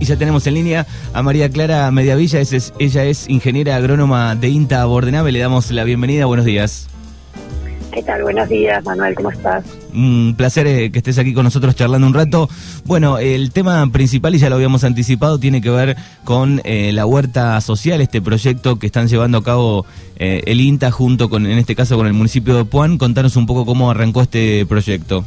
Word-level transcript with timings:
Y 0.00 0.04
ya 0.04 0.14
tenemos 0.16 0.46
en 0.46 0.54
línea 0.54 0.86
a 1.12 1.22
María 1.24 1.50
Clara 1.50 1.90
Mediavilla, 1.90 2.38
es, 2.40 2.52
es- 2.52 2.72
ella 2.78 3.02
es 3.02 3.28
ingeniera 3.28 3.74
agrónoma 3.74 4.36
de 4.36 4.48
INTA 4.48 4.84
Bordenave, 4.84 5.32
le 5.32 5.40
damos 5.40 5.72
la 5.72 5.82
bienvenida, 5.82 6.24
buenos 6.26 6.46
días. 6.46 6.86
¿Qué 7.90 8.04
tal? 8.04 8.22
Buenos 8.22 8.48
días, 8.48 8.84
Manuel, 8.84 9.16
¿cómo 9.16 9.32
estás? 9.32 9.64
Un 9.92 10.34
placer 10.38 10.68
eh, 10.68 10.92
que 10.92 10.98
estés 10.98 11.18
aquí 11.18 11.34
con 11.34 11.42
nosotros 11.42 11.74
charlando 11.74 12.06
un 12.06 12.14
rato. 12.14 12.48
Bueno, 12.84 13.18
el 13.18 13.50
tema 13.50 13.84
principal, 13.90 14.36
y 14.36 14.38
ya 14.38 14.48
lo 14.48 14.54
habíamos 14.54 14.84
anticipado, 14.84 15.40
tiene 15.40 15.60
que 15.60 15.70
ver 15.70 15.96
con 16.22 16.60
eh, 16.62 16.92
la 16.92 17.04
huerta 17.04 17.60
social, 17.60 18.00
este 18.00 18.22
proyecto 18.22 18.78
que 18.78 18.86
están 18.86 19.08
llevando 19.08 19.38
a 19.38 19.42
cabo 19.42 19.84
eh, 20.14 20.42
el 20.46 20.60
INTA 20.60 20.92
junto 20.92 21.28
con, 21.28 21.44
en 21.44 21.58
este 21.58 21.74
caso, 21.74 21.96
con 21.96 22.06
el 22.06 22.12
municipio 22.12 22.54
de 22.56 22.64
Puan. 22.64 22.98
Contanos 22.98 23.34
un 23.34 23.46
poco 23.46 23.66
cómo 23.66 23.90
arrancó 23.90 24.22
este 24.22 24.64
proyecto. 24.64 25.24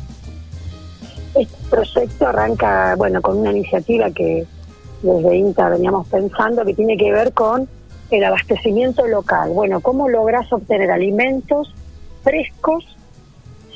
Este 1.36 1.58
proyecto 1.70 2.26
arranca, 2.26 2.96
bueno, 2.98 3.22
con 3.22 3.38
una 3.38 3.52
iniciativa 3.52 4.10
que 4.12 4.46
desde 5.02 5.36
INTA 5.36 5.70
veníamos 5.70 6.08
pensando 6.08 6.64
que 6.66 6.74
tiene 6.74 6.98
que 6.98 7.12
ver 7.12 7.34
con 7.34 7.68
el 8.10 8.24
abastecimiento 8.24 9.08
local. 9.08 9.52
Bueno, 9.52 9.80
¿cómo 9.82 10.10
logras 10.10 10.52
obtener 10.52 10.92
alimentos 10.92 11.74
frescos, 12.24 12.86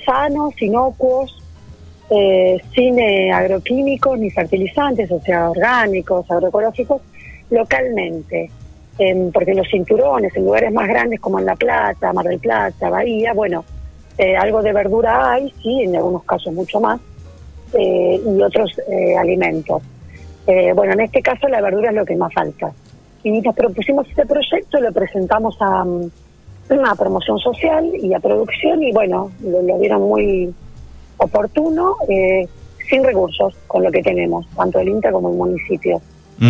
sanos, 0.06 0.62
inocuos, 0.62 1.42
eh, 2.10 2.62
sin 2.76 3.00
eh, 3.00 3.32
agroquímicos 3.32 4.20
ni 4.20 4.30
fertilizantes, 4.30 5.10
o 5.12 5.20
sea, 5.22 5.50
orgánicos, 5.50 6.30
agroecológicos, 6.30 7.02
localmente? 7.50 8.52
En- 8.98 9.32
porque 9.32 9.54
los 9.54 9.68
cinturones, 9.70 10.36
en 10.36 10.46
lugares 10.46 10.72
más 10.72 10.88
grandes 10.88 11.20
como 11.20 11.40
en 11.40 11.46
La 11.46 11.56
Plata, 11.56 12.14
Mar 12.14 12.26
del 12.26 12.40
Plata, 12.40 12.90
Bahía, 12.90 13.34
bueno, 13.34 13.66
eh, 14.18 14.38
algo 14.38 14.62
de 14.62 14.72
verdura 14.72 15.32
hay, 15.34 15.54
sí, 15.62 15.82
en 15.82 15.96
algunos 15.96 16.24
casos 16.24 16.54
mucho 16.54 16.80
más, 16.80 17.00
eh, 17.74 18.22
y 18.26 18.42
otros 18.42 18.72
eh, 18.90 19.18
alimentos. 19.18 19.82
Eh, 20.48 20.74
bueno, 20.74 20.94
en 20.94 21.02
este 21.02 21.22
caso 21.22 21.48
la 21.48 21.62
verdura 21.62 21.90
es 21.90 21.96
lo 21.96 22.06
que 22.06 22.16
más 22.16 22.34
falta. 22.34 22.72
Y 23.24 23.32
nos 23.42 23.56
propusimos 23.56 24.08
este 24.08 24.26
proyecto, 24.26 24.80
lo 24.80 24.92
presentamos 24.92 25.58
a 25.60 25.84
mm, 25.84 26.12
una 26.70 26.96
promoción 26.96 27.40
social 27.40 27.92
y 27.96 28.14
a 28.14 28.20
producción 28.20 28.84
y 28.84 28.92
bueno, 28.92 29.32
lo, 29.42 29.62
lo 29.62 29.80
vieron 29.80 30.02
muy 30.04 30.54
oportuno, 31.18 31.96
eh, 32.08 32.48
sin 32.90 33.04
recursos, 33.04 33.56
con 33.68 33.84
lo 33.84 33.92
que 33.92 34.02
tenemos, 34.02 34.48
tanto 34.56 34.80
el 34.80 34.90
INTA 34.90 35.12
como 35.12 35.30
el 35.30 35.36
municipio, 35.36 36.02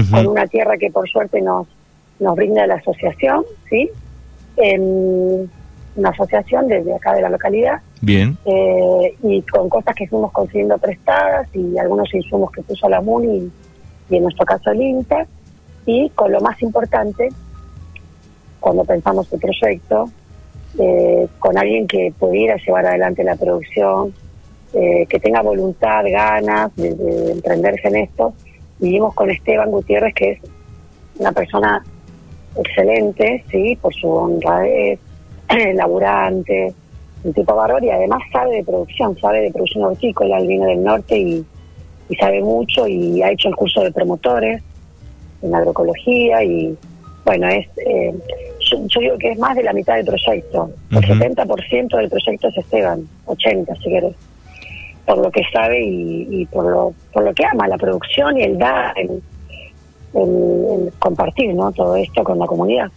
con 0.09 0.27
una 0.27 0.47
tierra 0.47 0.77
que 0.77 0.89
por 0.89 1.07
suerte 1.07 1.41
nos, 1.41 1.67
nos 2.19 2.35
brinda 2.35 2.65
la 2.67 2.75
asociación, 2.75 3.45
¿sí? 3.69 3.89
Em, 4.57 5.47
una 5.95 6.09
asociación 6.09 6.67
desde 6.67 6.93
acá 6.93 7.13
de 7.13 7.21
la 7.21 7.29
localidad 7.29 7.79
Bien, 8.01 8.37
eh, 8.45 9.15
y 9.23 9.41
con 9.43 9.69
cosas 9.69 9.95
que 9.95 10.07
fuimos 10.07 10.31
consiguiendo 10.33 10.77
prestadas 10.77 11.47
y 11.53 11.77
algunos 11.77 12.13
insumos 12.13 12.51
que 12.51 12.61
puso 12.63 12.89
la 12.89 12.99
MUNI 12.99 13.49
y 14.09 14.17
en 14.17 14.23
nuestro 14.23 14.45
caso 14.45 14.71
el 14.71 14.81
INTA 14.81 15.25
y 15.85 16.09
con 16.09 16.31
lo 16.31 16.41
más 16.41 16.61
importante 16.61 17.29
cuando 18.59 18.83
pensamos 18.83 19.31
el 19.31 19.39
proyecto 19.39 20.09
eh, 20.77 21.27
con 21.39 21.57
alguien 21.57 21.87
que 21.87 22.13
pudiera 22.17 22.55
llevar 22.57 22.85
adelante 22.85 23.23
la 23.23 23.35
producción 23.35 24.13
eh, 24.73 25.05
que 25.07 25.19
tenga 25.19 25.41
voluntad, 25.41 26.03
ganas 26.05 26.75
de, 26.75 26.93
de 26.93 27.31
emprenderse 27.31 27.87
en 27.87 27.95
esto. 27.95 28.33
Vivimos 28.79 29.13
con 29.13 29.29
Esteban 29.29 29.71
Gutiérrez 29.71 30.13
que 30.13 30.31
es 30.31 30.39
una 31.17 31.31
persona 31.31 31.83
excelente, 32.57 33.43
sí, 33.49 33.77
por 33.81 33.93
su 33.93 34.09
honradez, 34.09 34.99
laburante, 35.75 36.73
un 37.23 37.33
tipo 37.33 37.55
bárbaro 37.55 37.85
y 37.85 37.89
además 37.89 38.21
sabe 38.31 38.57
de 38.57 38.63
producción, 38.63 39.17
sabe 39.19 39.41
de 39.41 39.51
producción 39.51 39.85
hortícola, 39.85 40.37
él 40.37 40.47
viene 40.47 40.65
del 40.67 40.83
norte 40.83 41.17
y, 41.17 41.45
y 42.09 42.15
sabe 42.15 42.41
mucho 42.41 42.87
y 42.87 43.21
ha 43.21 43.31
hecho 43.31 43.49
el 43.49 43.55
curso 43.55 43.81
de 43.81 43.91
promotores 43.91 44.61
en 45.41 45.53
agroecología 45.55 46.43
y 46.43 46.75
bueno, 47.25 47.47
es 47.49 47.67
eh, 47.77 48.13
yo, 48.71 48.77
yo 48.87 48.99
digo 48.99 49.17
que 49.17 49.31
es 49.31 49.39
más 49.39 49.55
de 49.55 49.63
la 49.63 49.73
mitad 49.73 49.95
del 49.95 50.05
proyecto, 50.05 50.69
el 50.91 50.97
Ujú. 50.97 51.07
70% 51.13 51.97
del 51.97 52.09
proyecto 52.09 52.47
es 52.47 52.57
Esteban, 52.57 53.07
80 53.25 53.75
si 53.75 53.81
quieres, 53.83 54.13
por 55.05 55.17
lo 55.17 55.31
que 55.31 55.41
sabe 55.51 55.83
y, 55.83 56.27
y 56.29 56.45
por, 56.45 56.65
lo, 56.71 56.93
por 57.13 57.23
lo 57.23 57.33
que 57.33 57.45
ama 57.45 57.67
la 57.67 57.77
producción 57.77 58.37
y 58.37 58.43
el 58.43 58.57
dar, 58.57 58.97
el, 58.99 59.21
el- 60.13 60.65
el 60.85 60.93
compartir 60.99 61.53
¿no? 61.53 61.71
todo 61.71 61.95
esto 61.95 62.23
con 62.23 62.39
la 62.39 62.45
comunidad. 62.45 62.87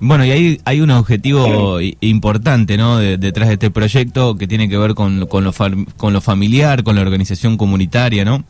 Bueno, 0.00 0.24
y 0.24 0.30
hay, 0.32 0.60
hay 0.64 0.80
un 0.80 0.90
objetivo 0.90 1.78
importante, 2.00 2.76
¿no? 2.76 2.98
de- 2.98 3.16
detrás 3.16 3.48
de 3.48 3.54
este 3.54 3.70
proyecto 3.70 4.36
que 4.36 4.46
tiene 4.46 4.68
que 4.68 4.76
ver 4.76 4.94
con, 4.94 5.26
con, 5.26 5.44
lo 5.44 5.52
fam- 5.52 5.86
con 5.96 6.12
lo 6.12 6.20
familiar, 6.20 6.82
con 6.82 6.96
la 6.96 7.02
organización 7.02 7.56
comunitaria, 7.56 8.24
¿no? 8.24 8.44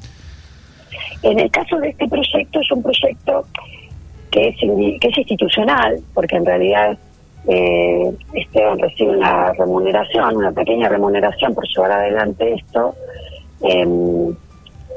En 1.22 1.38
el 1.38 1.50
caso 1.50 1.76
de 1.78 1.90
este 1.90 2.06
proyecto 2.08 2.60
es 2.60 2.70
un 2.72 2.82
proyecto 2.82 3.46
que 4.30 4.48
es, 4.48 4.56
que 5.00 5.08
es 5.08 5.18
institucional, 5.18 5.98
porque 6.12 6.36
en 6.36 6.44
realidad 6.46 6.98
eh, 7.46 8.10
Esteban 8.34 8.78
recibe 8.78 9.16
una 9.16 9.52
remuneración, 9.52 10.36
una 10.36 10.50
pequeña 10.52 10.88
remuneración 10.88 11.54
por 11.54 11.66
llevar 11.68 11.92
adelante 11.92 12.54
esto, 12.54 12.94
em, 13.62 14.34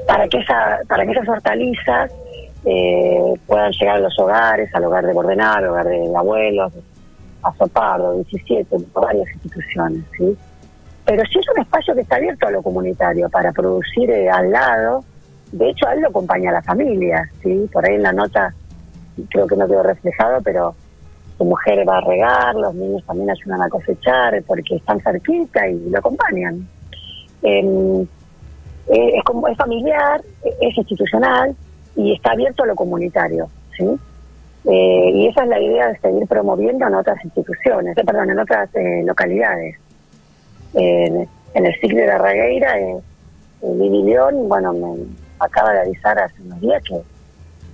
para, 0.06 0.26
que 0.28 0.38
esa, 0.38 0.78
para 0.88 1.04
que 1.06 1.12
esas 1.12 1.28
hortalizas 1.28 2.10
eh, 2.70 3.34
puedan 3.46 3.72
llegar 3.72 3.96
a 3.96 4.00
los 4.00 4.18
hogares, 4.18 4.68
al 4.74 4.84
hogar 4.84 5.06
de 5.06 5.14
Bordenal, 5.14 5.64
al 5.64 5.70
hogar 5.70 5.86
de 5.86 6.12
abuelos, 6.14 6.72
a 7.42 7.54
Sopardo, 7.54 8.14
17, 8.14 8.76
varias 8.92 9.26
instituciones, 9.32 10.04
¿sí? 10.18 10.36
Pero 11.06 11.22
sí 11.32 11.38
es 11.38 11.46
un 11.54 11.62
espacio 11.62 11.94
que 11.94 12.02
está 12.02 12.16
abierto 12.16 12.46
a 12.46 12.50
lo 12.50 12.62
comunitario 12.62 13.30
para 13.30 13.52
producir 13.52 14.10
eh, 14.10 14.28
al 14.28 14.50
lado. 14.50 15.02
De 15.50 15.70
hecho, 15.70 15.88
a 15.88 15.94
él 15.94 16.02
lo 16.02 16.08
acompaña 16.08 16.52
la 16.52 16.60
familia, 16.60 17.30
¿sí? 17.42 17.66
Por 17.72 17.86
ahí 17.86 17.94
en 17.94 18.02
la 18.02 18.12
nota 18.12 18.52
creo 19.30 19.46
que 19.46 19.56
no 19.56 19.66
quedó 19.66 19.82
reflejado, 19.82 20.42
pero 20.42 20.74
su 21.38 21.44
mujer 21.46 21.88
va 21.88 21.98
a 21.98 22.02
regar, 22.02 22.54
los 22.54 22.74
niños 22.74 23.02
también 23.06 23.30
ayudan 23.30 23.62
a 23.62 23.68
cosechar 23.70 24.42
porque 24.46 24.76
están 24.76 25.00
cerquita 25.00 25.66
y 25.66 25.88
lo 25.88 25.98
acompañan. 25.98 26.68
Em, 27.40 28.02
eh, 28.02 29.12
es, 29.16 29.24
como, 29.24 29.48
es 29.48 29.56
familiar, 29.56 30.20
es 30.60 30.76
institucional 30.76 31.56
y 31.98 32.14
está 32.14 32.30
abierto 32.30 32.62
a 32.62 32.66
lo 32.66 32.76
comunitario, 32.76 33.50
¿sí? 33.76 33.84
Eh, 34.64 35.10
y 35.14 35.26
esa 35.26 35.42
es 35.42 35.48
la 35.48 35.60
idea 35.60 35.88
de 35.88 35.98
seguir 35.98 36.28
promoviendo 36.28 36.86
en 36.86 36.94
otras 36.94 37.22
instituciones, 37.24 37.98
eh, 37.98 38.04
perdón, 38.04 38.30
en 38.30 38.38
otras 38.38 38.70
eh, 38.76 39.02
localidades. 39.04 39.76
En, 40.74 41.28
el 41.54 41.80
ciclo 41.80 41.98
de 41.98 42.18
Regueira, 42.18 42.78
eh, 42.78 42.98
eh, 43.62 44.02
León, 44.04 44.48
bueno, 44.48 44.72
me 44.72 45.06
acaba 45.40 45.72
de 45.72 45.80
avisar 45.80 46.16
hace 46.20 46.40
unos 46.42 46.60
días 46.60 46.80
que, 46.84 47.00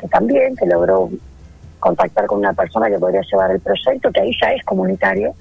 que 0.01 0.09
también, 0.09 0.56
que 0.56 0.65
logró 0.65 1.11
contactar 1.79 2.27
con 2.27 2.39
una 2.39 2.55
persona 2.55 2.89
que 2.89 2.99
podría 2.99 3.21
llevar 3.31 3.51
el 3.51 3.61
proyecto, 3.61 4.11
que 4.11 4.21
ahí 4.21 4.33
ya 4.41 4.53
es 4.53 4.65
comunitario, 4.65 5.35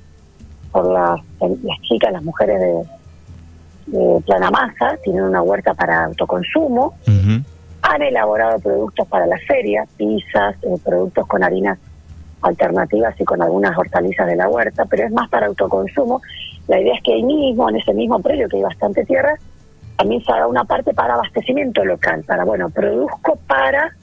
por 0.73 0.91
las, 0.91 1.21
las 1.39 1.81
chicas, 1.83 2.11
las 2.11 2.23
mujeres 2.23 2.59
de, 2.59 3.97
de 3.97 4.21
Planamasa, 4.25 4.97
tienen 5.03 5.23
una 5.23 5.41
huerta 5.41 5.73
para 5.73 6.03
autoconsumo, 6.05 6.95
Ujú. 7.07 7.52
Han 7.83 8.01
elaborado 8.01 8.59
productos 8.59 9.07
para 9.07 9.25
la 9.27 9.37
feria, 9.47 9.85
pizzas, 9.97 10.55
eh, 10.63 10.75
productos 10.83 11.27
con 11.27 11.43
harinas 11.43 11.77
alternativas 12.41 13.13
y 13.19 13.23
con 13.25 13.41
algunas 13.41 13.77
hortalizas 13.77 14.27
de 14.27 14.35
la 14.35 14.49
huerta, 14.49 14.85
pero 14.89 15.05
es 15.05 15.11
más 15.11 15.29
para 15.29 15.47
autoconsumo. 15.47 16.21
La 16.67 16.79
idea 16.79 16.95
es 16.95 17.03
que 17.03 17.13
ahí 17.13 17.23
mismo, 17.23 17.69
en 17.69 17.75
ese 17.77 17.93
mismo 17.93 18.19
predio 18.19 18.47
que 18.49 18.57
hay 18.57 18.63
bastante 18.63 19.03
tierra, 19.05 19.35
también 19.97 20.23
se 20.23 20.31
haga 20.31 20.47
una 20.47 20.63
parte 20.63 20.93
para 20.93 21.13
abastecimiento 21.13 21.85
local, 21.85 22.23
para, 22.25 22.43
bueno, 22.45 22.69
produzco 22.69 23.37
para 23.47 23.93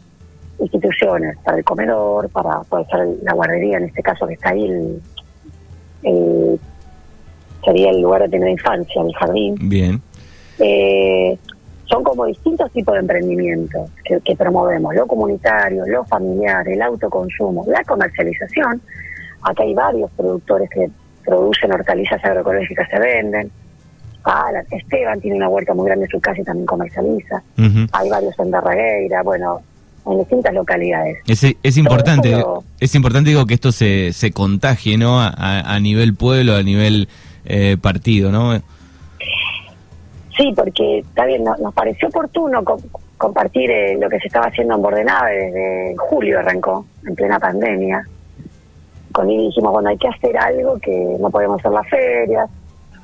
instituciones, 0.58 1.36
para 1.44 1.58
el 1.58 1.64
comedor, 1.64 2.28
para 2.30 2.60
puede 2.60 2.84
ser 2.86 3.06
la 3.22 3.32
guardería, 3.32 3.78
en 3.78 3.84
este 3.84 4.02
caso 4.02 4.26
que 4.26 4.34
está 4.34 4.50
ahí, 4.50 4.64
el, 4.66 5.02
el- 6.02 6.60
sería 7.64 7.90
el 7.90 8.00
lugar 8.00 8.22
de 8.22 8.28
primera 8.30 8.50
infancia, 8.50 9.02
el 9.02 9.14
jardín 9.16 9.54
Bien. 9.68 10.00
eh, 10.58 11.38
son 11.90 12.04
como 12.04 12.24
distintos 12.26 12.70
tipos 12.72 12.94
de 12.94 13.00
emprendimientos 13.00 13.90
que, 14.04 14.20
que 14.20 14.36
promovemos, 14.36 14.94
lo 14.94 15.06
comunitario, 15.06 15.84
lo 15.86 16.04
familiar, 16.04 16.66
el 16.68 16.80
autoconsumo, 16.82 17.64
la 17.68 17.82
comercialización. 17.84 18.80
Acá 19.42 19.62
hay 19.64 19.74
varios 19.74 20.10
productores 20.12 20.68
que 20.70 20.88
producen 21.24 21.72
hortalizas 21.72 22.22
agroecológicas, 22.24 22.88
se 22.90 22.98
venden. 22.98 23.50
Ah, 24.24 24.50
Esteban 24.70 25.20
tiene 25.20 25.36
una 25.38 25.48
huerta 25.48 25.72
muy 25.74 25.86
grande 25.86 26.04
en 26.04 26.10
su 26.10 26.20
casa 26.20 26.40
y 26.40 26.44
también 26.44 26.66
comercializa. 26.66 27.42
Hay 27.92 28.08
varios 28.10 28.38
en 28.38 28.50
Darragueira, 28.50 29.22
bueno, 29.22 29.60
en 30.06 30.18
distintas 30.18 30.52
localidades. 30.54 31.18
Es, 31.26 31.42
es 31.62 31.76
importante, 31.76 32.44
es 32.80 32.94
importante 32.94 33.30
digo 33.30 33.46
que 33.46 33.54
esto 33.54 33.72
se, 33.72 34.12
se 34.12 34.30
contagie, 34.30 34.96
¿no? 34.98 35.20
A, 35.20 35.28
a- 35.28 35.74
a 35.74 35.80
nivel 35.80 36.14
pueblo, 36.14 36.54
a 36.54 36.62
nivel 36.62 37.08
eh, 37.46 37.76
partido, 37.80 38.30
¿no? 38.30 38.60
Sí, 40.40 40.54
porque 40.56 41.04
bien, 41.26 41.44
no- 41.44 41.54
nos 41.58 41.74
pareció 41.74 42.08
oportuno 42.08 42.64
co- 42.64 42.78
compartir 43.18 43.70
eh, 43.70 43.98
lo 44.00 44.08
que 44.08 44.18
se 44.20 44.28
estaba 44.28 44.46
haciendo 44.46 44.74
en 44.74 44.80
Bordenave 44.80 45.36
desde 45.36 45.96
julio 45.98 46.38
arrancó, 46.38 46.86
en 47.06 47.14
plena 47.14 47.38
pandemia. 47.38 48.06
Con 49.12 49.28
él 49.28 49.36
dijimos, 49.36 49.70
bueno, 49.72 49.90
hay 49.90 49.98
que 49.98 50.08
hacer 50.08 50.38
algo 50.38 50.78
que 50.78 51.16
no 51.20 51.28
podemos 51.30 51.60
hacer 51.60 51.72
las 51.72 51.86
ferias. 51.90 52.48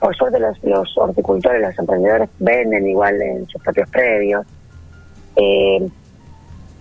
Por 0.00 0.16
suerte 0.16 0.40
los, 0.40 0.62
los 0.64 0.96
horticultores, 0.96 1.60
los 1.60 1.78
emprendedores 1.78 2.30
venden 2.38 2.86
igual 2.88 3.20
en 3.20 3.46
sus 3.48 3.60
propios 3.62 3.90
predios. 3.90 4.46
Eh, 5.36 5.86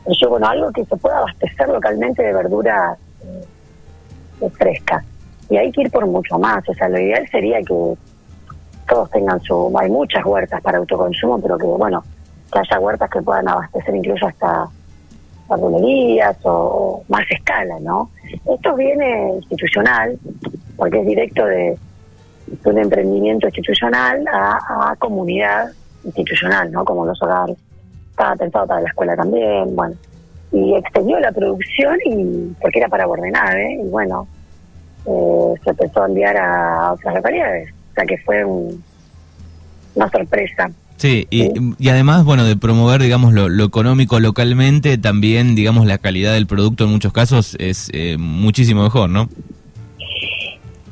Pero 0.05 0.29
bueno, 0.29 0.47
algo 0.47 0.71
que 0.71 0.85
se 0.85 0.95
pueda 0.95 1.17
abastecer 1.17 1.67
localmente 1.67 2.23
de 2.23 2.31
verdura 2.33 2.95
eh, 4.41 4.49
fresca. 4.51 5.03
Y 5.49 5.57
hay 5.57 5.69
que 5.73 5.81
ir 5.81 5.91
por 5.91 6.05
mucho 6.05 6.39
más. 6.39 6.63
O 6.69 6.73
sea, 6.73 6.87
lo 6.87 6.97
ideal 6.97 7.27
sería 7.29 7.59
que 7.61 7.73
todos 8.87 9.09
tengan 9.11 9.39
su... 9.41 9.71
Hay 9.77 9.89
muchas 9.89 10.23
huertas 10.25 10.61
para 10.61 10.77
autoconsumo, 10.77 11.39
pero 11.41 11.57
que, 11.57 11.65
bueno, 11.65 12.03
que 12.51 12.59
haya 12.59 12.79
huertas 12.79 13.09
que 13.09 13.21
puedan 13.21 13.47
abastecer 13.47 13.95
incluso 13.95 14.27
hasta 14.27 14.69
verdulerías 15.49 16.37
o, 16.43 17.03
más 17.07 17.23
escala, 17.29 17.75
¿no? 17.79 18.09
Esto 18.45 18.75
viene 18.75 19.35
institucional, 19.35 20.17
porque 20.75 20.99
es 20.99 21.07
directo 21.07 21.45
de, 21.45 21.77
un 22.63 22.77
emprendimiento 22.77 23.47
institucional 23.47 24.23
a, 24.31 24.95
comunidad 24.99 25.71
institucional, 26.03 26.71
¿no? 26.71 26.85
Como 26.85 27.05
los 27.05 27.21
hogares 27.21 27.57
estaba 28.11 28.35
pensado 28.35 28.67
para 28.67 28.81
la 28.81 28.89
escuela 28.89 29.15
también, 29.15 29.75
bueno. 29.75 29.95
Y 30.51 30.75
extendió 30.75 31.19
la 31.19 31.31
producción 31.31 31.97
y 32.05 32.55
porque 32.61 32.79
era 32.79 32.87
para 32.87 33.05
Bordenave, 33.07 33.73
y 33.83 33.89
bueno, 33.89 34.27
eh, 35.05 35.53
se 35.63 35.69
empezó 35.71 36.03
a 36.03 36.07
enviar 36.07 36.37
a 36.37 36.93
otras 36.93 37.15
localidades. 37.15 37.74
O 37.95 38.01
sea 38.01 38.05
que 38.05 38.17
fue 38.19 38.43
una 39.95 40.09
sorpresa. 40.11 40.69
Sí, 40.97 41.27
y, 41.29 41.51
y, 41.77 41.89
además, 41.89 42.23
bueno, 42.23 42.45
de 42.45 42.55
promover, 42.55 43.01
digamos, 43.01 43.33
lo, 43.33 43.65
económico 43.65 44.19
localmente, 44.19 44.97
también, 44.97 45.55
digamos, 45.55 45.85
la 45.85 45.97
calidad 45.97 46.33
del 46.33 46.47
producto 46.47 46.85
en 46.85 46.91
muchos 46.91 47.11
casos 47.11 47.55
es 47.59 47.89
eh, 47.93 48.15
muchísimo 48.17 48.83
mejor, 48.83 49.09
¿no? 49.09 49.27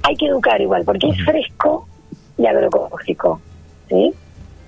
Hay 0.03 0.15
que 0.17 0.25
educar 0.25 0.59
igual, 0.59 0.83
porque 0.83 1.07
es 1.07 1.23
fresco 1.23 1.87
y 2.37 2.45
agroecológico, 2.45 3.39
¿sí? 3.89 4.13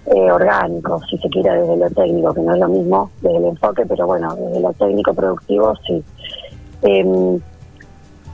eh, 0.07 0.31
orgánico, 0.31 1.01
si 1.09 1.17
se 1.17 1.29
quiere, 1.29 1.51
desde 1.51 1.77
lo 1.77 1.89
técnico, 1.89 2.33
que 2.33 2.41
no 2.41 2.53
es 2.53 2.59
lo 2.59 2.69
mismo 2.69 3.11
desde 3.21 3.37
el 3.37 3.45
enfoque, 3.45 3.85
pero 3.87 4.05
bueno, 4.05 4.35
desde 4.35 4.59
lo 4.59 4.73
técnico 4.73 5.13
productivo 5.13 5.73
sí. 5.87 6.03
Em, 6.83 7.39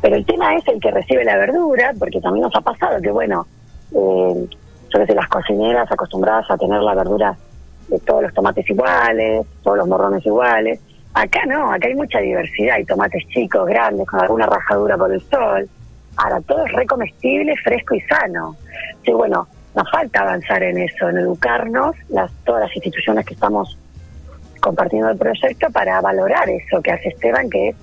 pero 0.02 0.16
el 0.16 0.26
tema 0.26 0.56
es 0.56 0.68
el 0.68 0.80
que 0.80 0.92
recibe 0.92 1.24
la 1.24 1.38
verdura, 1.38 1.94
porque 1.98 2.20
también 2.20 2.44
nos 2.44 2.56
ha 2.56 2.62
pasado 2.62 3.02
que, 3.02 3.12
bueno, 3.12 3.46
eh, 3.92 4.48
yo 4.90 5.00
que 5.00 5.06
sé, 5.06 5.16
las 5.16 5.28
cocineras 5.30 5.92
acostumbradas 5.92 6.50
a 6.50 6.58
tener 6.58 6.82
la 6.82 6.96
verdura 6.96 7.38
de 7.88 8.00
todos 8.00 8.24
los 8.24 8.34
tomates 8.34 8.70
iguales, 8.70 9.46
todos 9.64 9.78
los 9.78 9.88
morrones 9.88 10.26
iguales. 10.26 10.80
Acá 11.14 11.46
no, 11.46 11.72
acá 11.72 11.88
hay 11.88 11.96
mucha 11.96 12.20
diversidad, 12.20 12.76
hay 12.76 12.86
tomates 12.86 13.24
chicos, 13.30 13.68
grandes, 13.68 14.08
con 14.08 14.22
alguna 14.22 14.46
rajadura 14.46 14.98
por 14.98 15.14
el 15.14 15.22
sol. 15.22 15.68
Ahora, 16.18 16.42
todo 16.42 16.66
es 16.66 16.72
recomestible, 16.74 17.56
fresco 17.58 17.96
y 17.96 18.02
sano. 18.02 18.56
Sí, 19.04 19.12
bueno, 19.12 19.48
nos 19.76 19.90
falta 19.92 20.22
avanzar 20.22 20.64
en 20.64 20.78
eso, 20.78 21.10
en 21.10 21.18
educarnos, 21.18 21.96
las, 22.10 22.32
todas 22.46 22.62
las 22.62 22.76
instituciones 22.76 23.26
que 23.26 23.34
estamos 23.34 23.78
compartiendo 24.60 25.10
el 25.10 25.18
proyecto 25.18 25.70
para 25.72 26.00
valorar 26.02 26.50
eso 26.50 26.82
que 26.82 26.92
hace 26.92 27.10
Esteban, 27.10 27.50
que 27.50 27.70
es 27.70 27.76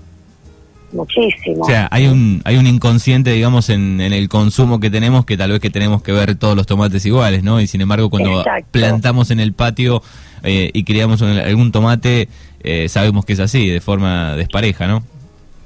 muchísimo. 0.93 1.63
O 1.63 1.67
sea, 1.67 1.89
hay 1.91 2.07
un, 2.07 2.41
hay 2.45 2.57
un 2.57 2.67
inconsciente, 2.67 3.31
digamos, 3.31 3.71
en, 3.71 4.01
el 4.01 4.29
consumo 4.29 4.81
que 4.81 4.91
tenemos, 4.91 5.25
que 5.25 5.37
tal 5.37 5.51
vez 5.51 5.61
que 5.61 5.71
tenemos 5.71 6.03
que 6.03 6.13
ver 6.13 6.37
todos 6.37 6.57
los 6.57 6.67
tomates 6.67 7.05
iguales, 7.07 7.43
¿no? 7.43 7.61
Y 7.61 7.67
sin 7.67 7.81
embargo, 7.81 8.11
cuando 8.11 8.45
plantamos 8.71 9.31
en 9.31 9.41
el 9.41 9.53
patio 9.53 10.03
eh, 10.43 10.71
y 10.73 10.85
criamos 10.85 11.23
algún 11.23 11.73
tomate, 11.73 12.29
eh, 12.61 12.89
sabemos 12.89 13.25
que 13.25 13.35
es 13.35 13.41
así, 13.41 13.69
de 13.69 13.81
forma 13.81 14.37
despareja, 14.37 14.87
¿no? 14.87 15.03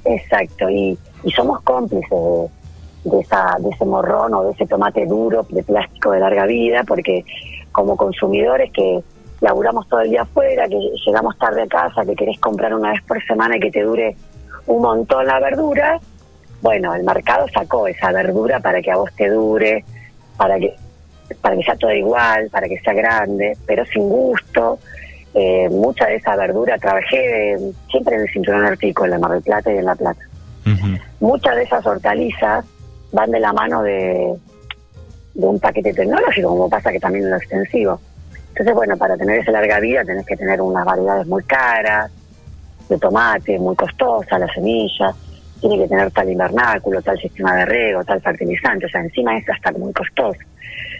Exacto, 0.05 0.69
y, 0.69 0.97
y 1.23 1.31
somos 1.31 1.61
cómplices 1.61 2.09
de 2.09 2.63
de, 3.03 3.19
esa, 3.19 3.57
de 3.59 3.69
ese 3.69 3.85
morrón 3.85 4.33
o 4.33 4.43
de 4.43 4.51
ese 4.51 4.65
tomate 4.65 5.05
duro 5.05 5.45
de 5.49 5.63
plástico 5.63 6.11
de 6.11 6.19
larga 6.19 6.45
vida, 6.45 6.83
porque 6.87 7.25
como 7.71 7.97
consumidores 7.97 8.71
que 8.71 9.03
laburamos 9.41 9.87
todo 9.89 10.01
el 10.01 10.09
día 10.09 10.21
afuera, 10.21 10.67
que 10.67 10.79
llegamos 11.05 11.37
tarde 11.37 11.63
a 11.63 11.67
casa, 11.67 12.05
que 12.05 12.15
querés 12.15 12.39
comprar 12.39 12.73
una 12.73 12.91
vez 12.91 13.01
por 13.03 13.21
semana 13.25 13.57
y 13.57 13.59
que 13.59 13.71
te 13.71 13.81
dure 13.81 14.15
un 14.67 14.81
montón 14.81 15.25
la 15.25 15.39
verdura, 15.39 15.99
bueno, 16.61 16.95
el 16.95 17.03
mercado 17.03 17.45
sacó 17.53 17.87
esa 17.87 18.11
verdura 18.11 18.59
para 18.59 18.81
que 18.81 18.91
a 18.91 18.95
vos 18.95 19.11
te 19.15 19.29
dure, 19.29 19.83
para 20.37 20.57
que 20.57 20.75
para 21.41 21.55
que 21.55 21.63
sea 21.63 21.75
todo 21.75 21.91
igual, 21.91 22.49
para 22.49 22.67
que 22.67 22.79
sea 22.79 22.93
grande, 22.93 23.57
pero 23.65 23.85
sin 23.85 24.07
gusto. 24.07 24.79
Eh, 25.33 25.67
mucha 25.69 26.05
de 26.05 26.15
esa 26.15 26.35
verdura 26.35 26.77
trabajé 26.77 27.57
siempre 27.89 28.15
en 28.15 28.21
el 28.21 28.29
cinturón 28.29 28.65
hortícola 28.65 29.15
en 29.15 29.21
Mar 29.21 29.31
del 29.31 29.41
Plata 29.41 29.73
y 29.73 29.77
en 29.77 29.85
La 29.85 29.95
Plata. 29.95 30.21
Muchas 31.19 31.55
de 31.55 31.63
esas 31.63 31.85
hortalizas 31.85 32.65
van 33.11 33.31
de 33.31 33.39
la 33.39 33.51
mano 33.51 33.81
de, 33.81 34.33
de 35.33 35.45
un 35.45 35.59
paquete 35.59 35.93
tecnológico, 35.93 36.49
como 36.49 36.69
pasa 36.69 36.91
que 36.91 36.99
también 36.99 37.25
en 37.25 37.31
lo 37.31 37.37
extensivo. 37.37 37.99
Entonces, 38.49 38.73
bueno, 38.73 38.95
para 38.97 39.17
tener 39.17 39.39
esa 39.39 39.51
larga 39.51 39.79
vida 39.79 40.05
tenés 40.05 40.25
que 40.25 40.37
tener 40.37 40.61
unas 40.61 40.85
variedades 40.85 41.25
muy 41.27 41.43
caras, 41.43 42.11
de 42.93 42.99
tomate, 42.99 43.59
muy 43.59 43.75
costosas, 43.75 44.39
las 44.39 44.51
semillas, 44.53 45.15
tiene 45.59 45.77
que 45.77 45.87
tener 45.87 46.11
tal 46.11 46.29
invernáculo, 46.29 47.01
tal 47.01 47.17
sistema 47.17 47.55
de 47.55 47.65
riego, 47.65 48.03
tal 48.03 48.21
fertilizante, 48.21 48.85
o 48.85 48.89
sea, 48.89 49.01
encima 49.01 49.37
es 49.37 49.49
hasta 49.49 49.71
muy 49.71 49.93
costoso. 49.93 50.39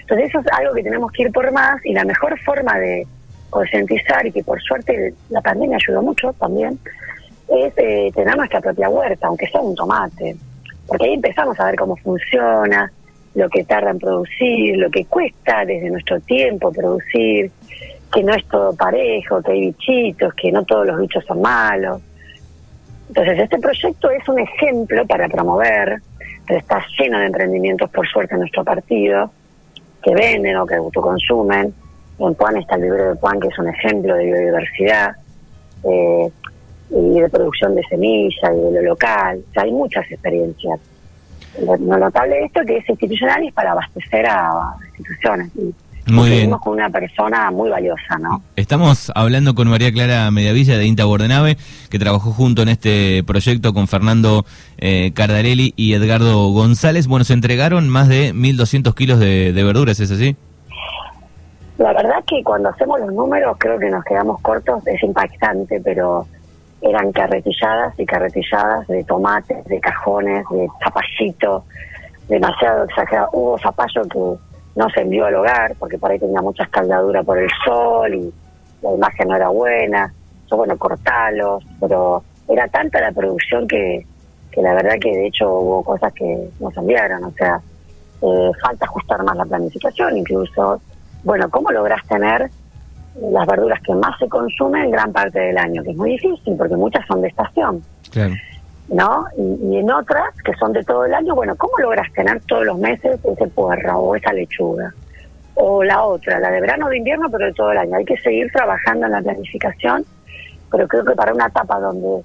Entonces, 0.02 0.30
eso 0.30 0.40
es 0.40 0.46
algo 0.52 0.74
que 0.74 0.84
tenemos 0.84 1.12
que 1.12 1.24
ir 1.24 1.32
por 1.32 1.52
más 1.52 1.84
y 1.86 1.94
la 1.94 2.04
mejor 2.04 2.40
forma 2.42 2.78
de 2.78 3.08
concientizar, 3.50 4.26
y 4.26 4.32
que 4.32 4.44
por 4.44 4.62
suerte 4.62 5.14
la 5.30 5.42
pandemia 5.42 5.78
ayudó 5.78 6.02
mucho 6.02 6.34
también, 6.34 6.80
es 7.48 7.74
eh, 7.78 8.12
tener 8.16 8.36
nuestra 8.36 8.62
propia 8.62 8.90
huerta, 8.90 9.28
aunque 9.28 9.48
sea 9.48 9.62
un 9.62 9.76
tomate 9.76 10.36
porque 10.88 11.06
ahí 11.06 11.14
empezamos 11.14 11.60
a 11.60 11.66
ver 11.66 11.76
cómo 11.76 11.96
funciona, 11.98 12.92
lo 13.36 13.50
que 13.50 13.64
tarda 13.64 13.92
en 13.92 14.00
producir, 14.00 14.78
lo 14.78 14.90
que 14.92 15.06
cuesta 15.06 15.66
desde 15.66 15.90
nuestro 15.90 16.20
tiempo 16.20 16.72
producir, 16.72 17.52
que 18.14 18.24
no 18.24 18.34
es 18.34 18.46
todo 18.48 18.76
parejo, 18.76 19.42
que 19.42 19.52
hay 19.52 19.62
bichitos, 19.62 20.34
que 20.36 20.52
no 20.52 20.64
todos 20.64 20.86
los 20.86 21.00
bichos 21.00 21.26
son 21.26 21.42
malos. 21.42 22.02
Entonces, 23.08 23.40
este 23.40 23.60
proyecto 23.60 24.10
es 24.12 24.28
un 24.28 24.40
ejemplo 24.40 25.06
para 25.06 25.28
promover, 25.28 26.02
pero 26.46 26.60
está 26.60 26.84
lleno 27.00 27.20
de 27.20 27.26
emprendimientos, 27.26 27.90
por 27.90 28.08
suerte, 28.08 28.36
en 28.36 28.42
nuestro 28.42 28.64
partido, 28.64 29.32
que 30.02 30.14
venden 30.14 30.58
o 30.58 30.66
que 30.66 30.76
autoconsumen. 30.76 31.74
En 32.20 32.36
Puan 32.36 32.58
está 32.58 32.76
el 32.76 32.82
libro 32.82 33.10
de 33.10 33.16
Puan, 33.16 33.40
que 33.40 33.48
es 33.48 33.58
un 33.58 33.70
ejemplo 33.70 34.16
de 34.16 34.26
biodiversidad. 34.26 35.16
Eh, 35.84 36.30
y 36.96 37.20
de 37.20 37.30
producción 37.30 37.76
de 37.76 37.84
semillas 37.84 38.52
y 38.54 38.60
de 38.60 38.72
lo 38.72 38.82
local. 38.82 39.44
O 39.50 39.54
sea, 39.54 39.64
hay 39.64 39.72
muchas 39.72 40.10
experiencias. 40.12 40.80
Lo, 41.66 41.78
notable 41.78 42.36
de 42.36 42.46
esto 42.46 42.62
es 42.62 42.68
que 42.68 42.78
es 42.78 42.90
institucional 42.90 43.44
y 43.44 43.48
es 43.48 43.54
para 43.54 43.72
abastecer 43.72 44.26
a 44.28 44.76
instituciones. 44.98 45.50
Muy 46.08 46.30
bien. 46.30 46.52
con 46.52 46.74
una 46.74 46.90
persona 46.90 47.50
muy 47.52 47.70
valiosa, 47.70 48.18
¿no? 48.20 48.42
Estamos 48.56 49.12
hablando 49.16 49.56
con 49.56 49.70
María 49.70 49.92
Clara 49.92 50.30
Mediavilla 50.32 50.78
de 50.78 50.86
INTA 50.86 51.06
Bordenave, 51.06 51.58
que 51.90 52.00
trabajó 52.00 52.32
junto 52.32 52.62
en 52.62 52.70
este 52.70 53.24
proyecto 53.26 53.74
con 53.74 53.88
Fernando 53.88 54.46
eh, 54.78 55.12
Cardarelli 55.14 55.74
y 55.76 55.94
Edgardo 55.94 56.50
González. 56.50 57.08
Bueno, 57.08 57.26
se 57.26 57.34
entregaron 57.34 57.90
más 57.90 58.08
de 58.08 58.34
1.200 58.34 58.94
kilos 58.96 59.20
de, 59.20 59.54
de 59.54 59.64
verduras, 59.64 60.00
¿es 60.00 60.12
así? 60.12 60.36
La 61.78 61.92
verdad 61.94 62.24
que 62.28 62.44
cuando 62.44 62.70
hacemos 62.70 63.00
los 63.00 63.14
números 63.14 63.58
creo 63.60 63.80
que 63.80 63.90
nos 63.90 64.04
quedamos 64.04 64.40
cortos, 64.42 64.86
es 64.86 65.02
impactante, 65.02 65.82
pero 65.82 66.28
eran 66.82 67.12
carretilladas 67.12 67.98
y 67.98 68.06
carretilladas 68.06 68.88
de 68.88 69.04
tomates, 69.06 69.66
de 69.66 69.80
cajones, 69.80 70.46
de 70.52 70.68
zapallito, 70.84 71.64
demasiado 72.28 72.84
exagerado. 72.84 73.30
Hubo 73.32 73.58
zapallo 73.58 74.04
que 74.04 74.53
no 74.76 74.90
se 74.90 75.02
envió 75.02 75.26
al 75.26 75.36
hogar 75.36 75.76
porque 75.80 75.98
por 75.98 76.12
ahí 76.12 76.20
tenía 76.20 76.42
mucha 76.42 76.64
escaldadura 76.64 77.24
por 77.24 77.38
el 77.38 77.50
sol 77.64 78.14
y 78.14 78.34
la 78.82 78.94
imagen 78.94 79.28
no 79.28 79.36
era 79.36 79.50
buena. 79.50 80.14
Yo, 80.50 80.58
bueno, 80.58 80.78
cortalos, 80.78 81.64
pero 81.80 82.24
era 82.48 82.68
tanta 82.68 83.00
la 83.02 83.12
producción 83.12 83.68
que, 83.68 84.06
que 84.52 84.62
la 84.62 84.74
verdad 84.74 84.96
que 85.00 85.10
de 85.10 85.28
hecho 85.28 85.50
hubo 85.50 85.84
cosas 85.84 86.12
que 86.14 86.50
nos 86.60 86.76
enviaron. 86.78 87.24
O 87.24 87.32
sea, 87.32 87.62
eh, 88.22 88.52
falta 88.62 88.86
ajustar 88.86 89.24
más 89.24 89.36
la 89.38 89.46
planificación, 89.46 90.18
incluso, 90.18 90.82
bueno, 91.24 91.50
¿cómo 91.50 91.72
logras 91.72 92.06
tener 92.08 92.50
las 93.22 93.48
verduras 93.48 93.80
que 93.82 93.94
más 93.94 94.18
se 94.18 94.28
consumen 94.28 94.92
gran 94.92 95.12
parte 95.12 95.40
del 95.40 95.58
año, 95.58 95.84
que 95.84 95.92
es 95.92 95.98
muy 95.98 96.12
difícil 96.12 96.56
porque 96.58 96.76
muchas 96.76 97.06
son 97.08 97.22
de 97.22 97.28
estación. 97.28 97.82
¿No? 98.90 99.26
Y, 99.38 99.78
en 99.78 99.92
otras 99.92 100.36
que 100.44 100.54
son 100.56 100.74
de 100.74 100.84
todo 100.84 101.06
el 101.06 101.14
año, 101.14 101.36
bueno, 101.36 101.56
¿cómo 101.56 101.74
logras 101.80 102.12
tener 102.14 102.42
todos 102.42 102.66
los 102.66 102.78
meses 102.78 103.20
ese 103.24 103.48
puerro 103.48 103.98
o 104.00 104.16
esa 104.16 104.34
lechuga? 104.34 104.94
O 105.56 105.84
la 105.84 106.04
otra, 106.04 106.40
la 106.40 106.52
de 106.52 106.62
verano 106.62 106.88
o 106.88 106.90
de 106.90 106.98
invierno, 106.98 107.30
pero 107.32 107.46
de 107.46 107.54
todo 107.54 107.72
el 107.72 107.78
año. 107.78 107.96
Hay 107.96 108.06
que 108.06 108.18
seguir 108.18 108.52
trabajando 108.52 109.06
en 109.06 109.14
la 109.14 109.22
planificación, 109.22 110.06
pero 110.70 110.88
creo 110.88 111.06
que 111.06 111.16
para 111.16 111.34
una 111.34 111.48
etapa 111.48 111.80
donde 111.80 112.24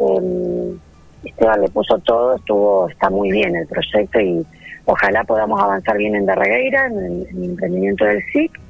eh, 0.00 0.76
Esteban 1.24 1.60
le 1.60 1.68
puso 1.68 1.98
todo, 2.00 2.36
estuvo 2.36 2.88
está 2.88 3.08
muy 3.10 3.30
bien 3.32 3.56
el 3.56 3.66
proyecto 3.66 4.20
y 4.20 4.44
ojalá 4.84 5.24
podamos 5.24 5.60
avanzar 5.60 5.96
bien 5.96 6.14
en 6.14 6.26
Darregueira, 6.26 6.86
en 6.86 6.98
el, 6.98 7.26
en 7.30 7.36
el 7.36 7.50
emprendimiento 7.50 8.04
del 8.04 8.22
SIC, 8.32 8.60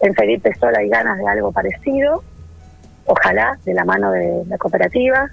en 0.00 0.14
Felipe 0.14 0.54
Sola 0.54 0.78
hay 0.78 0.88
ganas 0.88 1.18
de 1.18 1.26
algo 1.26 1.52
parecido, 1.52 2.22
ojalá 3.06 3.58
de 3.64 3.74
la 3.74 3.84
mano 3.84 4.10
de 4.12 4.44
la 4.46 4.58
cooperativa 4.58 5.30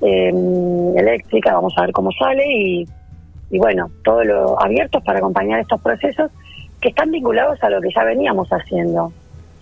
em, 0.00 0.96
eléctrica, 0.96 1.54
vamos 1.54 1.74
a 1.76 1.82
ver 1.82 1.92
cómo 1.92 2.10
sale 2.12 2.44
y, 2.46 2.88
y 3.50 3.58
bueno, 3.58 3.90
todo 4.04 4.22
lo 4.24 4.62
abiertos 4.62 5.02
para 5.04 5.18
acompañar 5.18 5.60
estos 5.60 5.80
procesos 5.80 6.30
que 6.80 6.90
están 6.90 7.10
vinculados 7.10 7.62
a 7.62 7.70
lo 7.70 7.80
que 7.80 7.90
ya 7.94 8.04
veníamos 8.04 8.48
haciendo, 8.48 9.12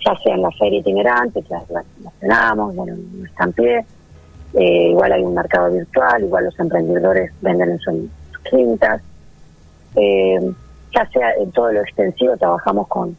ya 0.05 0.14
sea 0.16 0.35
en 0.35 0.43
la 0.43 0.50
feria 0.52 0.81
itinerante, 0.81 1.43
que 1.43 1.55
la, 1.71 1.85
la, 2.21 2.55
bueno, 2.55 2.95
no 3.14 3.25
está 3.25 3.45
en 3.45 3.52
pie, 3.52 3.85
Eh, 4.55 4.88
igual 4.90 5.12
hay 5.12 5.23
un 5.23 5.35
mercado 5.35 5.71
virtual, 5.71 6.23
igual 6.23 6.45
los 6.45 6.59
emprendedores 6.59 7.31
venden 7.43 7.71
en 7.73 7.78
sus 7.78 7.95
quintas. 8.49 9.02
Eh, 9.97 10.38
ya 10.95 11.05
sea 11.11 11.33
en 11.43 11.50
todo 11.52 11.73
lo 11.73 11.81
extensivo, 11.81 12.37
trabajamos 12.37 12.87
con, 12.88 13.16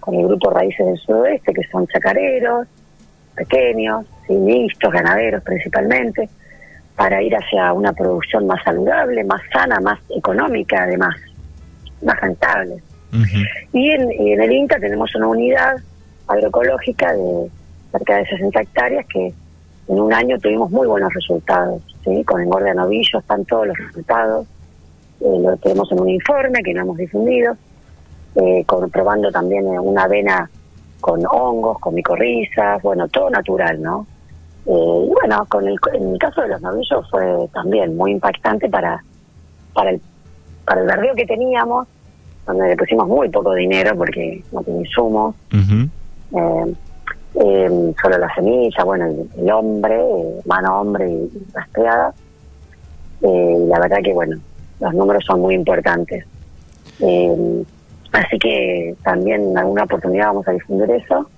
con 0.00 0.14
el 0.14 0.26
grupo 0.26 0.50
Raíces 0.50 0.84
del 0.86 0.98
Sudoeste, 0.98 1.52
que 1.52 1.62
son 1.70 1.86
chacareros, 1.86 2.66
pequeños, 3.36 4.06
mixtos, 4.28 4.92
ganaderos 4.92 5.42
principalmente, 5.44 6.28
para 6.96 7.22
ir 7.22 7.34
hacia 7.34 7.72
una 7.72 7.92
producción 7.92 8.46
más 8.46 8.62
saludable, 8.64 9.24
más 9.24 9.40
sana, 9.52 9.80
más 9.80 9.98
económica, 10.10 10.84
además, 10.84 11.16
más 12.02 12.20
rentable. 12.20 12.82
y, 13.72 13.90
en, 13.90 14.12
y 14.12 14.32
en 14.32 14.42
el 14.42 14.52
INTA 14.52 14.78
tenemos 14.78 15.14
una 15.14 15.28
unidad 15.28 15.76
agroecológica 16.26 17.12
de 17.12 17.50
cerca 17.90 18.16
de 18.16 18.26
60 18.26 18.60
hectáreas 18.60 19.06
que 19.06 19.34
en 19.88 20.00
un 20.00 20.12
año 20.12 20.38
tuvimos 20.38 20.70
muy 20.70 20.86
buenos 20.86 21.12
resultados, 21.12 21.82
¿sí? 22.04 22.24
con 22.24 22.40
engorde 22.40 22.70
a 22.70 22.74
novillo 22.74 23.18
están 23.18 23.44
todos 23.44 23.66
los 23.66 23.76
resultados, 23.76 24.46
eh, 25.20 25.38
lo 25.40 25.56
tenemos 25.58 25.90
en 25.92 26.00
un 26.00 26.08
informe 26.08 26.62
que 26.62 26.72
no 26.72 26.82
hemos 26.82 26.96
difundido, 26.96 27.54
eh, 28.36 28.64
comprobando 28.64 29.30
también 29.30 29.66
una 29.66 30.04
avena 30.04 30.48
con 31.00 31.22
hongos, 31.26 31.78
con 31.80 31.94
micorrizas, 31.94 32.80
bueno, 32.82 33.08
todo 33.08 33.28
natural, 33.28 33.82
¿no? 33.82 34.06
Eh, 34.66 35.06
y 35.06 35.08
bueno, 35.08 35.44
con 35.48 35.66
el, 35.66 35.76
en 35.94 36.12
el 36.12 36.18
caso 36.18 36.42
de 36.42 36.48
los 36.48 36.62
novillos 36.62 37.08
fue 37.10 37.48
también 37.52 37.96
muy 37.96 38.12
impactante 38.12 38.68
para, 38.68 39.02
para, 39.72 39.90
el, 39.90 40.00
para 40.64 40.80
el 40.80 40.86
verdeo 40.86 41.14
que 41.14 41.26
teníamos, 41.26 41.86
donde 42.46 42.68
le 42.68 42.76
pusimos 42.76 43.08
muy 43.08 43.28
poco 43.28 43.54
dinero 43.54 43.96
porque 43.96 44.42
no 44.52 44.62
tenía 44.62 44.80
insumos. 44.82 45.34
eh, 46.34 46.74
eh, 47.34 47.94
solo 48.00 48.18
la 48.18 48.34
semilla, 48.34 48.84
bueno, 48.84 49.06
el, 49.06 49.50
hombre, 49.50 49.96
eh, 49.96 50.40
mano 50.44 50.80
hombre 50.80 51.10
y, 51.10 51.30
rastreada. 51.52 52.12
Y 53.20 53.66
la 53.68 53.80
verdad 53.80 53.98
que, 54.04 54.12
bueno, 54.12 54.38
los 54.80 54.94
números 54.94 55.24
son 55.24 55.40
muy 55.40 55.54
importantes. 55.54 56.24
así 58.12 58.38
que 58.38 58.94
también 59.02 59.50
en 59.50 59.58
alguna 59.58 59.84
oportunidad 59.84 60.26
vamos 60.26 60.46
a 60.46 60.52
difundir 60.52 60.90
eso. 60.90 61.28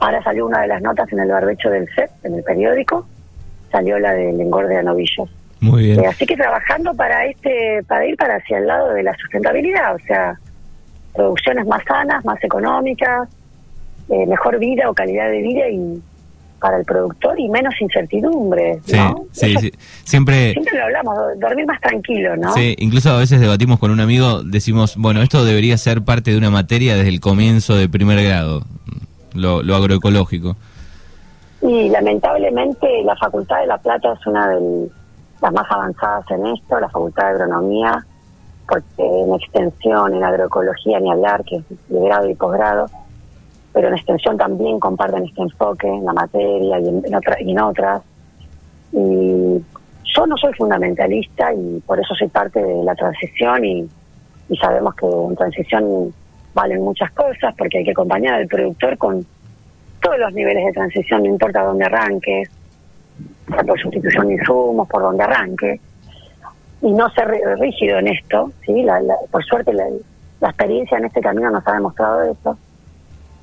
Ahora 0.00 0.22
salió 0.22 0.46
una 0.46 0.62
de 0.62 0.68
las 0.68 0.82
notas 0.82 1.12
en 1.12 1.20
el 1.20 1.28
barbecho 1.28 1.70
del 1.70 1.88
CEP, 1.94 2.10
en 2.24 2.34
el 2.34 2.42
periódico, 2.42 3.06
salió 3.70 3.98
la 3.98 4.12
del 4.12 4.40
engorde 4.40 4.76
a 4.76 4.82
novillos. 4.82 5.28
Muy 5.60 5.84
bien. 5.84 6.06
así 6.06 6.26
que 6.26 6.36
trabajando 6.36 6.92
para 6.92 7.24
este 7.24 7.82
para 7.88 8.06
ir 8.06 8.16
para 8.16 8.36
hacia 8.36 8.58
el 8.58 8.66
lado 8.66 8.92
de 8.92 9.02
la 9.02 9.14
sustentabilidad, 9.16 9.94
o 9.94 9.98
sea, 10.00 10.38
producciones 11.14 11.66
más 11.66 11.82
sanas, 11.84 12.22
más 12.24 12.42
económicas, 12.44 13.28
eh, 14.10 14.26
mejor 14.26 14.58
vida 14.58 14.90
o 14.90 14.94
calidad 14.94 15.30
de 15.30 15.40
vida 15.40 15.68
y 15.68 16.02
para 16.64 16.78
el 16.78 16.84
productor 16.84 17.38
y 17.38 17.48
menos 17.48 17.74
incertidumbre. 17.78 18.80
¿no? 18.94 19.26
Sí, 19.32 19.54
sí, 19.60 19.72
Siempre, 20.04 20.52
siempre 20.52 20.78
lo 20.78 20.84
hablamos, 20.84 21.14
dormir 21.38 21.66
más 21.66 21.78
tranquilo, 21.80 22.36
¿no? 22.36 22.54
Sí, 22.54 22.74
incluso 22.78 23.10
a 23.10 23.18
veces 23.18 23.38
debatimos 23.38 23.78
con 23.78 23.90
un 23.90 24.00
amigo, 24.00 24.42
decimos, 24.42 24.96
bueno, 24.96 25.20
esto 25.20 25.44
debería 25.44 25.76
ser 25.76 26.02
parte 26.02 26.30
de 26.30 26.38
una 26.38 26.50
materia 26.50 26.96
desde 26.96 27.10
el 27.10 27.20
comienzo 27.20 27.76
de 27.76 27.88
primer 27.88 28.24
grado, 28.24 28.64
lo, 29.34 29.74
agroecológico. 29.74 30.56
Y 31.62 31.88
lamentablemente 31.88 33.02
la 33.04 33.16
Facultad 33.16 33.60
de 33.60 33.66
La 33.66 33.78
Plata 33.78 34.12
es 34.12 34.26
una 34.26 34.48
de 34.48 34.90
las 35.40 35.52
más 35.52 35.70
avanzadas 35.70 36.30
en 36.30 36.46
esto, 36.46 36.78
la 36.80 36.88
Facultad 36.88 37.24
de 37.24 37.30
Agronomía, 37.30 38.04
porque 38.68 38.86
en 38.98 39.34
extensión, 39.34 40.14
en 40.14 40.24
agroecología, 40.24 41.00
ni 41.00 41.10
hablar, 41.10 41.44
que 41.44 41.56
es 41.56 41.64
de 41.88 42.00
grado 42.00 42.28
y 42.28 42.34
posgrado, 42.34 42.86
pero 43.72 43.88
en 43.88 43.94
extensión 43.94 44.36
también 44.36 44.78
comparten 44.78 45.24
este 45.24 45.42
enfoque 45.42 45.88
en 45.88 46.04
la 46.04 46.12
materia 46.12 46.80
y 46.80 46.88
en, 46.88 47.02
y 47.40 47.50
en 47.50 47.60
otras. 47.60 48.02
Y 48.92 49.62
yo 50.14 50.26
no 50.26 50.36
soy 50.36 50.52
fundamentalista 50.54 51.52
y 51.52 51.80
por 51.80 51.98
eso 51.98 52.14
soy 52.14 52.28
parte 52.28 52.62
de 52.62 52.84
la 52.84 52.94
transición 52.94 53.64
y, 53.64 53.88
sabemos 54.60 54.94
que 54.94 55.06
en 55.06 55.36
transición 55.36 56.14
valen 56.54 56.82
muchas 56.82 57.10
cosas 57.12 57.54
porque 57.56 57.78
hay 57.78 57.84
que 57.84 57.90
acompañar 57.90 58.34
al 58.34 58.46
productor 58.46 58.96
con 58.96 59.26
todos 60.00 60.18
los 60.18 60.32
niveles 60.32 60.66
de 60.66 60.72
transición, 60.72 61.22
no 61.22 61.28
importa 61.28 61.62
dónde 61.62 61.84
arranque, 61.84 62.44
por 63.46 63.80
sustitución 63.80 64.28
de 64.28 64.34
insumos, 64.34 64.88
por 64.88 65.02
donde 65.02 65.24
arranque, 65.24 65.80
y 66.82 66.92
no 66.92 67.08
ser 67.10 67.28
rígido 67.58 67.98
en 67.98 68.08
esto, 68.08 68.52
¿sí? 68.64 68.84
por 69.30 69.44
suerte 69.44 69.72
la, 69.72 69.84
la 70.40 70.48
experiencia 70.48 70.98
en 70.98 71.06
este 71.06 71.20
camino 71.20 71.50
nos 71.50 71.66
ha 71.66 71.72
demostrado 71.72 72.22
eso 72.22 72.58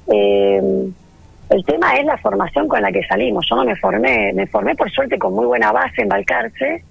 eh, 0.07 0.91
el 1.49 1.65
tema 1.65 1.93
es 1.95 2.05
la 2.05 2.17
formación 2.17 2.67
con 2.67 2.81
la 2.81 2.91
que 2.91 3.03
salimos. 3.03 3.45
Yo 3.49 3.55
no 3.57 3.65
me 3.65 3.75
formé, 3.75 4.31
me 4.33 4.47
formé 4.47 4.75
por 4.75 4.89
suerte 4.89 5.19
con 5.19 5.33
muy 5.33 5.45
buena 5.45 5.71
base 5.71 6.01
en 6.01 6.09
Balcarce, 6.09 6.83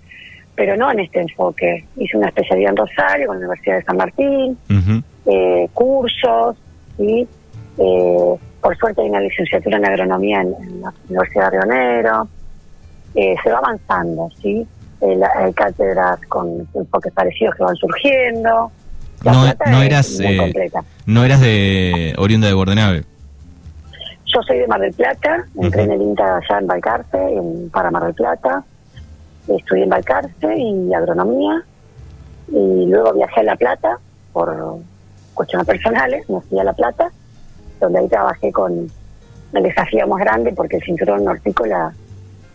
pero 0.54 0.76
no 0.76 0.90
en 0.90 1.00
este 1.00 1.20
enfoque. 1.20 1.84
Hice 1.96 2.16
una 2.16 2.28
especialidad 2.28 2.70
en 2.70 2.76
Rosario 2.76 3.26
con 3.28 3.36
la 3.36 3.46
Universidad 3.46 3.76
de 3.76 3.84
San 3.84 3.96
Martín, 3.96 4.58
eh, 5.26 5.68
cursos, 5.72 6.56
y 6.98 7.26
eh, 7.78 8.36
por 8.60 8.76
suerte 8.76 9.02
hay 9.02 9.08
una 9.08 9.20
licenciatura 9.20 9.78
en 9.78 9.86
agronomía 9.86 10.40
en, 10.40 10.80
la 10.80 10.92
Universidad 11.08 11.50
de 11.50 11.50
Río 11.50 11.66
Negro. 11.66 12.28
Eh, 13.14 13.34
se 13.42 13.50
va 13.50 13.58
avanzando, 13.58 14.28
¿sí? 14.40 14.66
hay 15.02 15.52
cátedras 15.54 16.20
con 16.28 16.68
enfoques 16.74 17.12
parecidos 17.12 17.54
que 17.56 17.62
van 17.64 17.76
surgiendo. 17.76 18.70
No, 19.24 19.44
no, 19.66 19.82
eras, 19.82 20.18
no 21.06 21.24
eras 21.24 21.40
de 21.40 22.14
oriunda 22.18 22.46
de 22.48 22.54
Bordenave. 22.54 23.04
Yo 24.32 24.40
soy 24.42 24.58
de 24.58 24.66
Mar 24.68 24.80
del 24.80 24.92
Plata, 24.92 25.44
entré 25.60 25.82
en 25.82 25.90
el 25.90 26.02
INTA 26.02 26.36
allá 26.36 26.58
en 26.60 26.66
Balcarce, 26.68 27.18
en, 27.18 27.68
para 27.70 27.90
Mar 27.90 28.04
del 28.04 28.14
Plata, 28.14 28.62
estudié 29.48 29.84
en 29.84 29.90
Balcarce 29.90 30.56
y 30.56 30.94
agronomía, 30.94 31.64
y 32.48 32.86
luego 32.86 33.12
viajé 33.14 33.40
a 33.40 33.44
La 33.44 33.56
Plata 33.56 33.98
por 34.32 34.80
cuestiones 35.40 35.66
personales, 35.66 36.28
me 36.28 36.38
fui 36.42 36.60
a 36.60 36.64
La 36.64 36.74
Plata, 36.74 37.10
donde 37.80 37.98
ahí 37.98 38.08
trabajé 38.08 38.52
con 38.52 38.90
el 39.54 39.62
desafío 39.62 40.06
más 40.06 40.20
grande 40.20 40.52
porque 40.52 40.76
el 40.76 40.82
cinturón 40.82 41.26
hortícola 41.26 41.94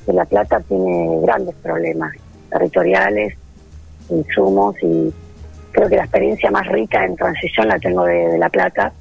de 0.05 0.13
La 0.13 0.23
Plata 0.25 0.59
tiene 0.59 1.19
grandes 1.23 1.55
problemas 1.63 2.13
territoriales, 2.51 3.33
insumos 4.11 4.75
y 4.83 5.11
creo 5.71 5.89
que 5.89 5.95
la 5.95 6.03
experiencia 6.03 6.51
más 6.51 6.67
rica 6.67 7.03
en 7.03 7.15
transición 7.15 7.69
la 7.69 7.79
tengo 7.79 8.03
de 8.03 8.37
La 8.37 8.49
Plata 8.49 8.93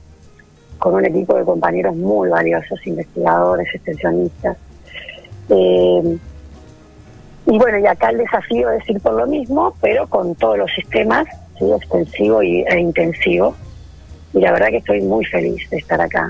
con 0.78 0.94
un 0.94 1.04
equipo 1.04 1.36
de 1.36 1.44
compañeros 1.44 1.94
muy 1.94 2.30
valiosos, 2.30 2.80
investigadores, 2.86 3.68
extensionistas. 3.74 4.56
Eh, 5.50 6.18
y 7.46 7.58
bueno, 7.58 7.78
y 7.80 7.86
acá 7.86 8.08
el 8.08 8.16
desafío 8.16 8.70
es 8.70 8.88
ir 8.88 8.98
por 9.02 9.12
lo 9.12 9.26
mismo, 9.26 9.74
pero 9.82 10.06
con 10.06 10.34
todos 10.36 10.56
los 10.56 10.72
sistemas, 10.72 11.26
¿sí? 11.58 11.70
extensivo 11.70 12.42
y, 12.42 12.62
e 12.62 12.78
intensivo. 12.78 13.54
Y 14.34 14.40
la 14.40 14.52
verdad 14.52 14.68
que 14.68 14.78
estoy 14.78 15.00
muy 15.00 15.24
feliz 15.24 15.68
de 15.70 15.76
estar 15.78 16.00
acá. 16.00 16.26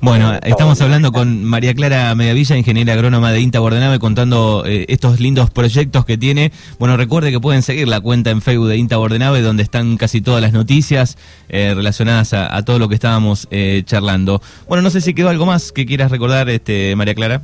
Bueno, 0.00 0.32
estamos 0.44 0.80
hablando 0.80 1.10
con 1.10 1.42
María 1.42 1.74
Clara 1.74 2.14
Mediavilla, 2.14 2.56
ingeniera 2.56 2.92
agrónoma 2.92 3.32
de 3.32 3.40
INTA 3.40 3.58
Bordenave, 3.58 3.98
contando 3.98 4.62
eh, 4.64 4.86
estos 4.88 5.18
lindos 5.18 5.50
proyectos 5.50 6.04
que 6.04 6.16
tiene. 6.16 6.52
Bueno, 6.78 6.96
recuerde 6.96 7.32
que 7.32 7.40
pueden 7.40 7.62
seguir 7.62 7.88
la 7.88 8.00
cuenta 8.00 8.30
en 8.30 8.40
Facebook 8.40 8.68
de 8.68 8.76
INTA 8.76 8.96
Bordenave, 8.96 9.42
donde 9.42 9.64
están 9.64 9.96
casi 9.96 10.20
todas 10.20 10.40
las 10.40 10.52
noticias 10.52 11.18
eh, 11.48 11.72
relacionadas 11.74 12.32
a, 12.32 12.64
todo 12.64 12.78
lo 12.78 12.88
que 12.88 12.94
estábamos 12.94 13.48
eh, 13.50 13.82
charlando. 13.84 14.40
Bueno, 14.68 14.82
no 14.82 14.90
sé 14.90 15.00
si 15.00 15.14
quedó 15.14 15.30
algo 15.30 15.46
más 15.46 15.72
que 15.72 15.84
quieras 15.84 16.12
recordar, 16.12 16.48
este 16.48 16.94
María 16.94 17.16
Clara. 17.16 17.42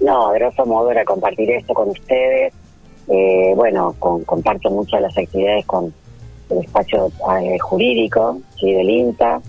No, 0.00 0.28
a 0.28 0.32
grosso 0.32 0.64
modo 0.64 0.90
era 0.90 1.04
compartir 1.04 1.50
esto 1.50 1.74
con 1.74 1.90
ustedes. 1.90 2.54
bueno, 3.56 3.94
comparto 3.98 4.70
muchas 4.70 5.00
de 5.00 5.06
las 5.06 5.18
actividades 5.18 5.66
con 5.66 5.92
el 6.52 6.64
espacio 6.64 7.10
jurídico 7.60 8.38
¿sí? 8.58 8.72
del 8.72 8.88
INTA 8.88 9.40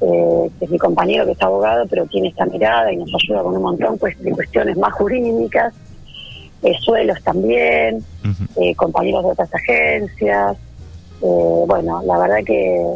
eh, 0.00 0.50
es 0.60 0.70
mi 0.70 0.78
compañero 0.78 1.26
que 1.26 1.32
es 1.32 1.42
abogado, 1.42 1.84
pero 1.88 2.06
tiene 2.06 2.28
esta 2.28 2.46
mirada 2.46 2.92
y 2.92 2.96
nos 2.96 3.10
ayuda 3.14 3.42
con 3.42 3.56
un 3.56 3.62
montón 3.62 3.98
pues, 3.98 4.20
de 4.22 4.30
cuestiones 4.30 4.76
más 4.76 4.92
jurídicas, 4.92 5.74
eh, 6.62 6.74
suelos 6.80 7.18
también, 7.24 8.04
eh, 8.56 8.74
compañeros 8.76 9.24
de 9.24 9.30
otras 9.30 9.52
agencias. 9.54 10.56
Eh, 11.22 11.64
bueno, 11.66 12.00
la 12.04 12.18
verdad 12.18 12.38
que 12.46 12.94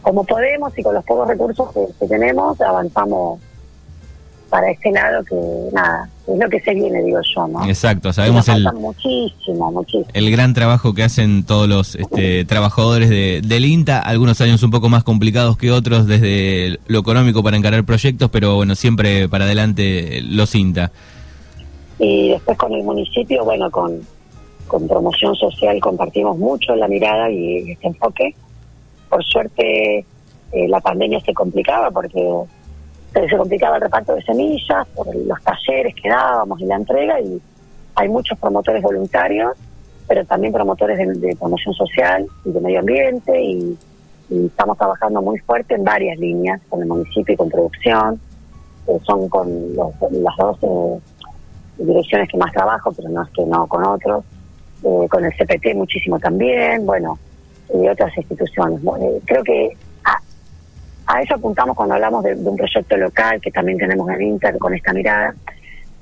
como 0.00 0.24
podemos 0.24 0.76
y 0.78 0.82
con 0.82 0.94
los 0.94 1.04
pocos 1.04 1.28
recursos 1.28 1.68
que 1.98 2.06
tenemos, 2.06 2.60
avanzamos 2.60 3.40
para 4.56 4.70
este 4.70 4.90
lado 4.90 5.22
que 5.22 5.36
nada, 5.70 6.08
es 6.26 6.38
lo 6.38 6.48
que 6.48 6.58
se 6.60 6.72
viene, 6.72 7.02
digo 7.02 7.18
yo, 7.34 7.46
¿no? 7.46 7.62
Exacto, 7.66 8.10
sabemos 8.10 8.48
el, 8.48 8.64
muchísimo, 8.72 9.70
muchísimo. 9.70 10.06
el 10.14 10.30
gran 10.30 10.54
trabajo 10.54 10.94
que 10.94 11.02
hacen 11.02 11.44
todos 11.44 11.68
los 11.68 11.94
este, 11.94 12.46
trabajadores 12.46 13.10
de, 13.10 13.42
del 13.44 13.66
INTA, 13.66 14.00
algunos 14.00 14.40
años 14.40 14.62
un 14.62 14.70
poco 14.70 14.88
más 14.88 15.04
complicados 15.04 15.58
que 15.58 15.70
otros 15.70 16.06
desde 16.06 16.80
lo 16.86 17.00
económico 17.00 17.42
para 17.42 17.58
encarar 17.58 17.84
proyectos, 17.84 18.30
pero 18.30 18.56
bueno, 18.56 18.74
siempre 18.76 19.28
para 19.28 19.44
adelante 19.44 20.22
los 20.22 20.54
INTA. 20.54 20.90
Y 21.98 22.30
después 22.30 22.56
con 22.56 22.72
el 22.72 22.82
municipio, 22.82 23.44
bueno, 23.44 23.70
con, 23.70 24.00
con 24.68 24.88
promoción 24.88 25.34
social 25.34 25.78
compartimos 25.80 26.38
mucho 26.38 26.74
la 26.76 26.88
mirada 26.88 27.30
y 27.30 27.72
este 27.72 27.88
enfoque. 27.88 28.34
Por 29.10 29.22
suerte 29.22 29.98
eh, 29.98 30.68
la 30.68 30.80
pandemia 30.80 31.20
se 31.20 31.34
complicaba 31.34 31.90
porque 31.90 32.22
se 33.28 33.36
complicaba 33.36 33.76
el 33.76 33.82
reparto 33.82 34.14
de 34.14 34.22
semillas 34.22 34.86
por 34.94 35.14
los 35.14 35.42
talleres 35.42 35.94
que 35.94 36.08
dábamos 36.08 36.60
y 36.60 36.66
la 36.66 36.76
entrega 36.76 37.20
y 37.20 37.40
hay 37.94 38.08
muchos 38.08 38.38
promotores 38.38 38.82
voluntarios, 38.82 39.56
pero 40.06 40.24
también 40.26 40.52
promotores 40.52 40.98
de, 40.98 41.36
promoción 41.36 41.74
social 41.74 42.26
y 42.44 42.50
de 42.50 42.60
medio 42.60 42.80
ambiente 42.80 43.42
y, 43.42 43.78
estamos 44.28 44.76
trabajando 44.76 45.22
muy 45.22 45.38
fuerte 45.38 45.76
en 45.76 45.84
varias 45.84 46.18
líneas 46.18 46.60
con 46.68 46.82
el 46.82 46.88
municipio 46.88 47.32
y 47.32 47.36
con 47.36 47.48
producción, 47.48 48.20
son 49.04 49.28
con 49.28 49.76
las 49.76 50.36
dos 50.36 50.58
eh, 50.62 50.98
direcciones 51.78 52.28
que 52.28 52.36
más 52.36 52.52
trabajo, 52.52 52.92
pero 52.92 53.08
no 53.08 53.22
es 53.22 53.30
que 53.30 53.44
no 53.46 53.68
con 53.68 53.84
otros, 53.84 54.24
eh, 54.82 55.06
con 55.08 55.24
el 55.24 55.32
CPT 55.32 55.76
muchísimo 55.76 56.18
también, 56.18 56.84
bueno, 56.84 57.20
y 57.72 57.86
otras 57.86 58.16
instituciones. 58.16 58.80
Eh, 58.82 59.20
creo 59.26 59.44
que 59.44 59.76
a 61.16 61.22
eso 61.22 61.34
apuntamos 61.34 61.76
cuando 61.76 61.94
hablamos 61.94 62.22
de, 62.24 62.34
un 62.34 62.56
proyecto 62.56 62.96
local 62.96 63.40
que 63.40 63.50
también 63.50 63.78
tenemos 63.78 64.08
en 64.10 64.22
Inter 64.22 64.58
con 64.58 64.74
esta 64.74 64.92
mirada 64.92 65.34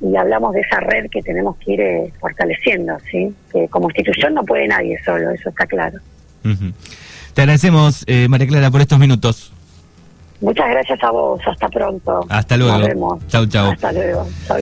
y 0.00 0.16
hablamos 0.16 0.52
de 0.54 0.60
esa 0.60 0.80
red 0.80 1.08
que 1.10 1.22
tenemos 1.22 1.56
que 1.58 1.72
ir 1.72 1.80
eh, 1.80 2.12
fortaleciendo, 2.20 2.96
¿sí? 3.10 3.34
Que 3.52 3.68
como 3.68 3.88
institución 3.88 4.34
no 4.34 4.42
puede 4.44 4.66
nadie 4.68 4.98
solo, 5.04 5.30
eso 5.30 5.48
está 5.48 5.66
claro. 5.66 5.98
Te 7.32 7.40
agradecemos, 7.40 8.04
eh, 8.06 8.28
María 8.28 8.46
Clara, 8.46 8.70
por 8.70 8.80
estos 8.80 8.98
minutos. 8.98 9.52
Muchas 10.40 10.68
gracias 10.68 11.02
a 11.02 11.10
vos, 11.10 11.40
hasta 11.46 11.68
pronto. 11.68 12.26
Hasta 12.28 12.56
luego. 12.56 12.78
Nos 12.78 12.88
vemos. 12.88 13.26
Chau, 13.28 13.46
chau. 13.46 13.70
Hasta 13.70 13.92
luego. 13.92 14.26
Chau. 14.46 14.52